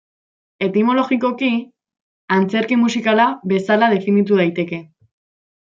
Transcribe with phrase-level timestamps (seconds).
[0.67, 1.49] Etimologikoki,
[2.37, 4.85] antzerki musikala bezala definitu daiteke.